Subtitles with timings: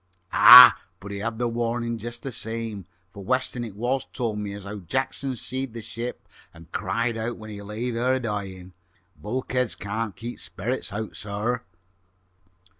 [0.33, 4.51] "Ah, but he had the warnin' jist the same, for Weston, it was, told me
[4.53, 8.73] as how Jackson seed the ship and cried out when he lay there a dyin'.
[9.15, 11.61] Bulkheads can't keep sperrits out, sir."